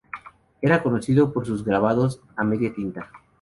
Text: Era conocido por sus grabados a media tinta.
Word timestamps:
Era 0.63 0.81
conocido 0.81 1.31
por 1.31 1.45
sus 1.45 1.63
grabados 1.63 2.21
a 2.35 2.43
media 2.43 2.73
tinta. 2.73 3.11